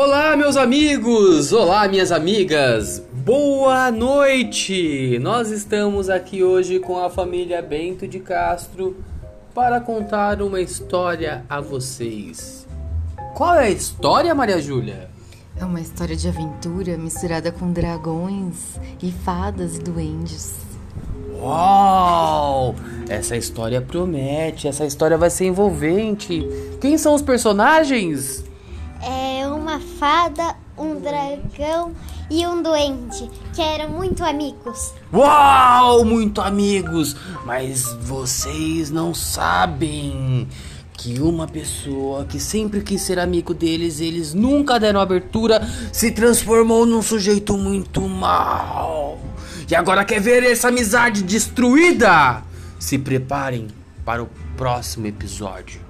[0.00, 1.52] Olá, meus amigos!
[1.52, 3.02] Olá, minhas amigas!
[3.12, 5.18] Boa noite!
[5.18, 8.96] Nós estamos aqui hoje com a família Bento de Castro
[9.52, 12.64] para contar uma história a vocês.
[13.34, 15.10] Qual é a história, Maria Júlia?
[15.60, 20.54] É uma história de aventura misturada com dragões e fadas e duendes.
[21.40, 22.76] Uau!
[23.08, 26.46] Essa história promete, essa história vai ser envolvente.
[26.80, 28.44] Quem são os personagens?
[29.02, 29.37] É
[29.68, 31.94] uma fada, um dragão
[32.30, 34.94] e um doente que eram muito amigos.
[35.12, 37.14] Uau, muito amigos!
[37.44, 40.48] Mas vocês não sabem
[40.94, 45.60] que uma pessoa que sempre quis ser amigo deles, eles nunca deram abertura,
[45.92, 49.20] se transformou num sujeito muito mal.
[49.70, 52.42] E agora quer ver essa amizade destruída?
[52.78, 53.68] Se preparem
[54.02, 55.87] para o próximo episódio.